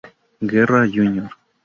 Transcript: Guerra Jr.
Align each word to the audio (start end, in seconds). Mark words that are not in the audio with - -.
Guerra 0.51 0.81
Jr. 0.91 1.29